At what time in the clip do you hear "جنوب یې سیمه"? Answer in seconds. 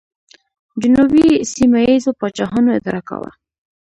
0.81-1.79